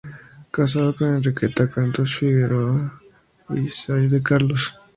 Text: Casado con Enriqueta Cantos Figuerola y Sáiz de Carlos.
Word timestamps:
Casado 0.49 0.95
con 0.95 1.07
Enriqueta 1.09 1.69
Cantos 1.69 2.15
Figuerola 2.15 2.91
y 3.49 3.69
Sáiz 3.69 4.09
de 4.09 4.23
Carlos. 4.23 4.73